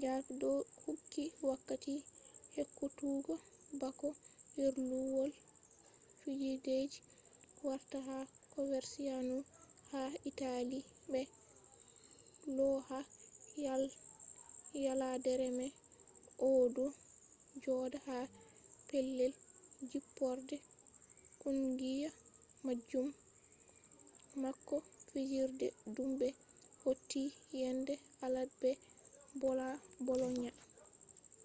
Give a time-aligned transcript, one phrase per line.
[0.00, 1.94] jarque do kuuki wakkati
[2.62, 3.34] ekkutuggo
[3.80, 4.08] bako
[4.50, 5.32] firluwol
[6.20, 6.98] fijideji
[7.66, 8.18] warta ha
[8.52, 9.36] coverciano
[9.90, 10.78] ha italy
[11.10, 11.20] be
[12.56, 12.98] lau ha
[14.84, 15.70] yaladere mai.
[16.46, 16.86] o do
[17.62, 18.18] joda ha
[18.88, 19.32] pellel
[19.90, 20.56] jipporde
[21.40, 22.10] kungiya
[22.66, 23.08] majum
[24.42, 24.76] bako
[25.08, 26.28] fijirde dum be
[26.82, 27.22] hauti
[27.60, 27.94] yende
[28.24, 28.70] alad be
[30.06, 30.52] bolonia